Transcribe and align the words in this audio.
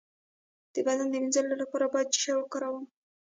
د 0.73 0.75
بدن 0.87 1.07
د 1.09 1.13
مینځلو 1.21 1.55
لپاره 1.61 1.85
باید 1.93 2.11
څه 2.13 2.17
شی 2.23 2.31
وکاروم؟ 2.35 2.85